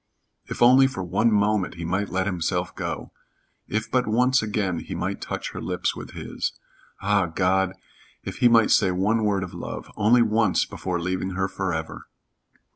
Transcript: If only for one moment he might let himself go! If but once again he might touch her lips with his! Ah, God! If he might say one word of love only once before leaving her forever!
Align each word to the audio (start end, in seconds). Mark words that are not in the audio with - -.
If 0.47 0.63
only 0.63 0.87
for 0.87 1.03
one 1.03 1.31
moment 1.31 1.75
he 1.75 1.85
might 1.85 2.09
let 2.09 2.25
himself 2.25 2.75
go! 2.75 3.11
If 3.67 3.91
but 3.91 4.07
once 4.07 4.41
again 4.41 4.79
he 4.79 4.95
might 4.95 5.21
touch 5.21 5.51
her 5.51 5.61
lips 5.61 5.95
with 5.95 6.13
his! 6.13 6.53
Ah, 7.03 7.27
God! 7.27 7.73
If 8.23 8.37
he 8.37 8.47
might 8.47 8.71
say 8.71 8.89
one 8.89 9.23
word 9.25 9.43
of 9.43 9.53
love 9.53 9.91
only 9.95 10.23
once 10.23 10.65
before 10.65 10.99
leaving 10.99 11.35
her 11.35 11.47
forever! 11.47 12.07